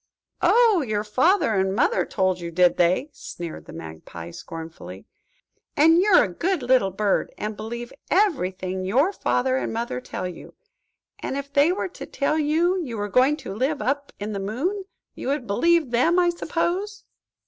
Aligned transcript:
"Oh, 0.41 0.81
your 0.81 1.03
father 1.03 1.53
and 1.53 1.75
mother 1.75 2.07
told 2.07 2.39
you, 2.39 2.49
did 2.49 2.77
they?" 2.77 3.11
sneered 3.13 3.65
the 3.65 3.71
Magpie, 3.71 4.31
scornfully. 4.31 5.05
"And 5.77 5.99
you're 6.01 6.23
a 6.23 6.27
good 6.27 6.63
little 6.63 6.89
bird, 6.89 7.31
and 7.37 7.55
believe 7.55 7.93
everything 8.09 8.83
your 8.83 9.13
father 9.13 9.57
and 9.57 9.71
mother 9.71 10.01
tell 10.01 10.27
you. 10.27 10.55
And 11.19 11.37
if 11.37 11.53
they 11.53 11.71
were 11.71 11.89
to 11.89 12.07
tell 12.07 12.39
you 12.39 12.81
you 12.83 12.97
were 12.97 13.09
going 13.09 13.37
to 13.45 13.53
live 13.53 13.79
up 13.79 14.11
in 14.19 14.33
the 14.33 14.39
moon, 14.39 14.85
you 15.13 15.27
would 15.27 15.45
believe 15.45 15.91
them, 15.91 16.17
I 16.17 16.31
suppose?" 16.31 17.03